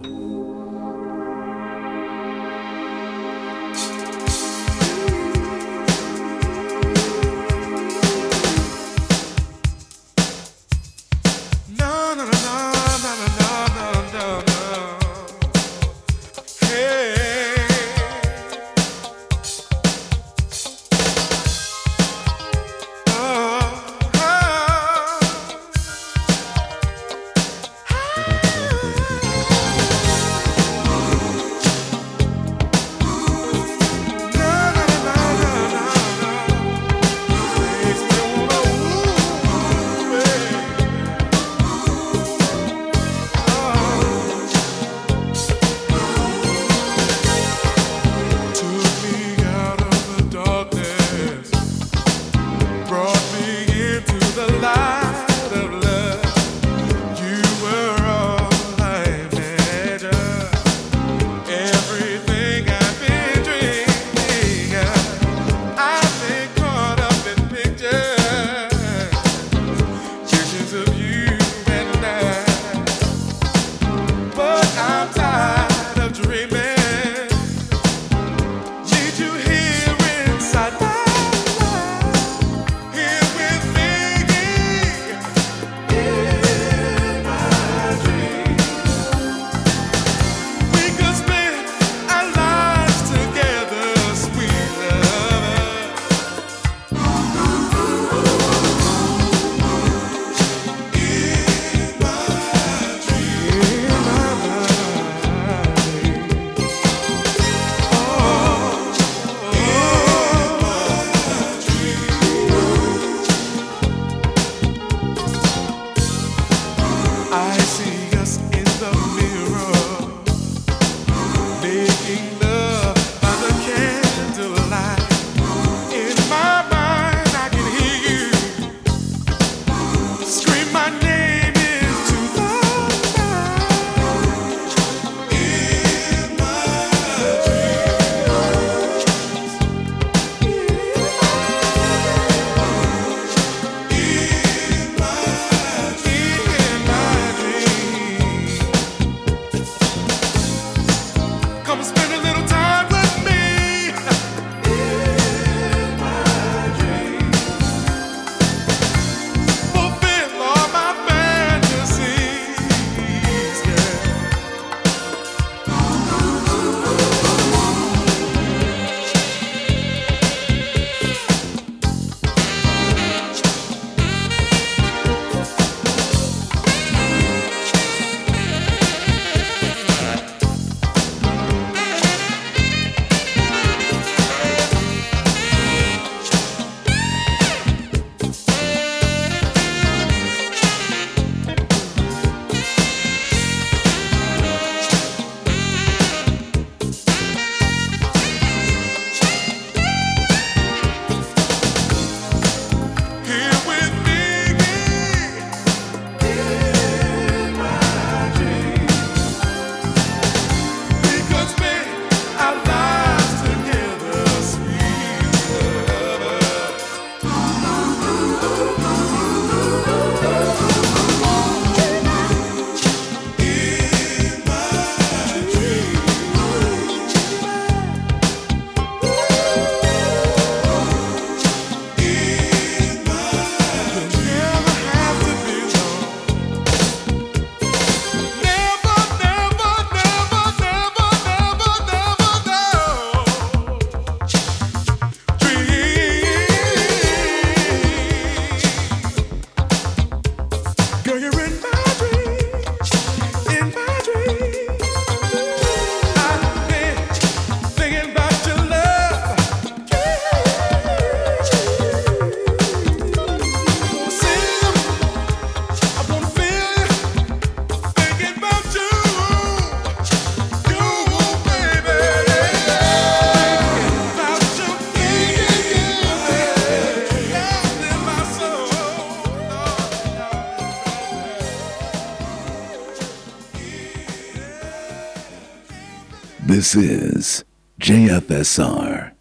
[287.20, 287.44] is
[287.80, 289.12] jfsr.co.uk,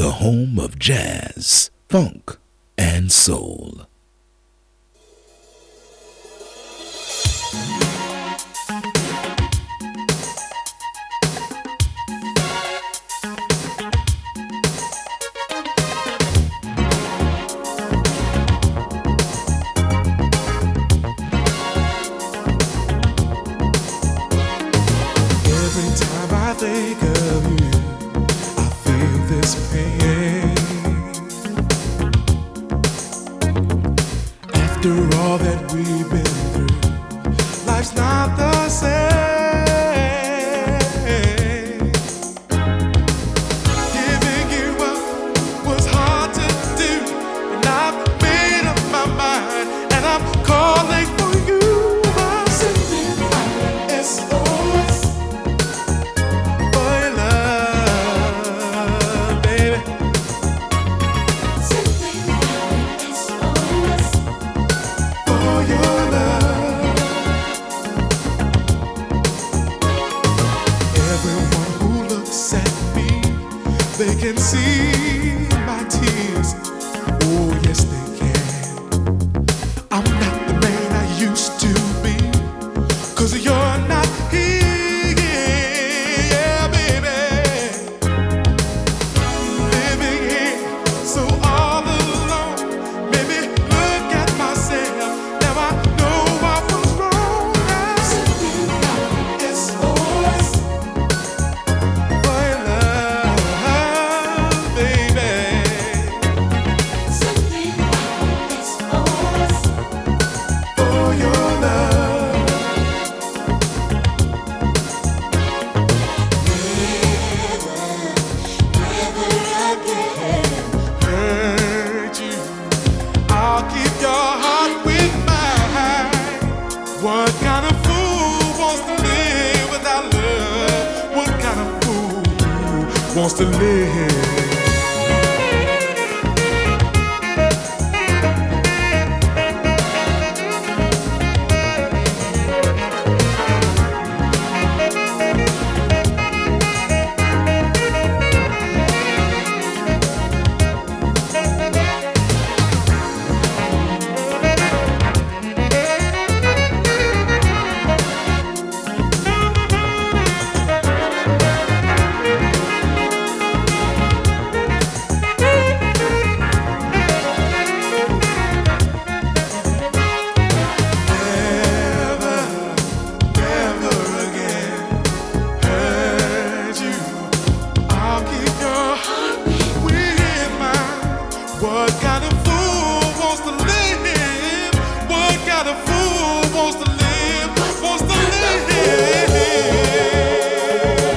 [0.00, 2.36] the home of jazz, funk,
[2.76, 3.86] and soul.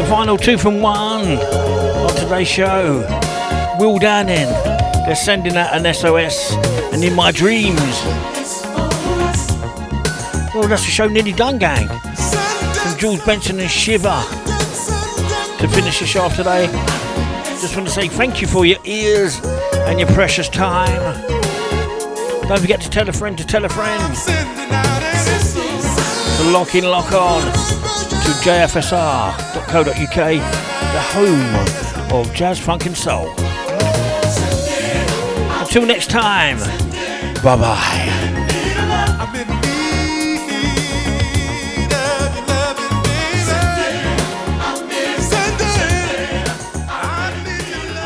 [0.09, 3.05] final two from one on today's show.
[3.79, 4.49] Will Downing,
[5.05, 6.51] they're sending out an SOS
[6.91, 7.79] and in my dreams.
[10.51, 11.87] Well, that's the show nearly done, gang.
[11.87, 14.19] From George Benson and Shiver
[15.59, 16.65] to finish the show off today.
[17.61, 19.39] Just want to say thank you for your ears
[19.85, 21.21] and your precious time.
[22.47, 24.15] Don't forget to tell a friend to tell a friend.
[26.37, 27.78] To lock in, lock on
[28.29, 30.15] to jfsr.co.uk,
[30.93, 31.55] the home
[32.13, 33.33] of jazz, funk, and soul.
[35.59, 36.59] Until next time,
[37.41, 38.05] bye bye.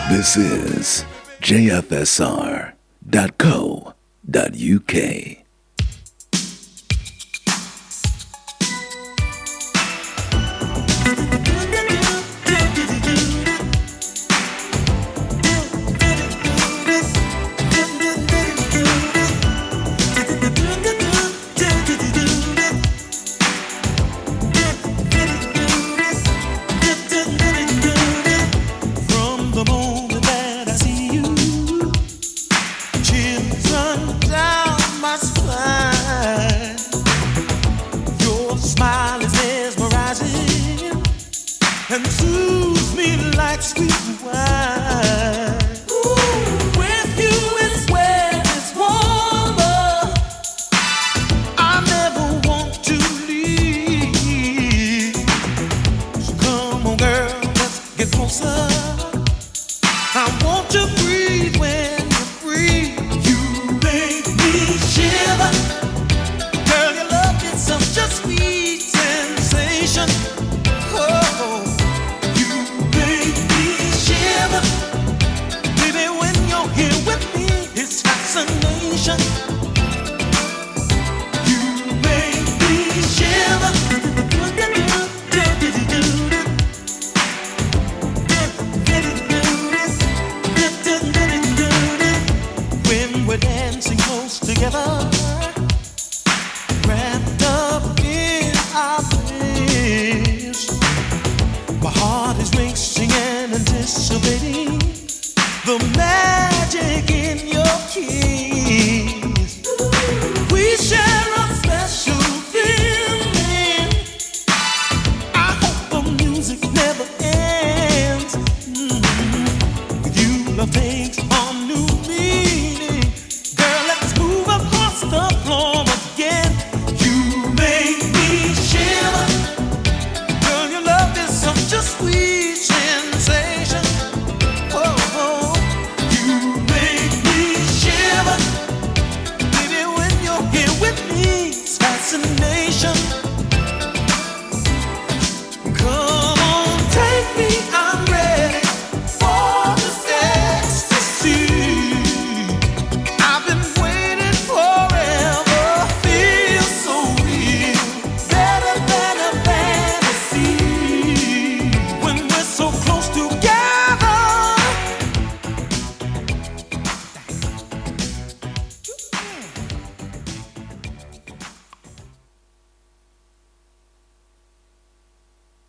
[0.09, 1.03] This is
[1.41, 2.73] jfsr.co.uk.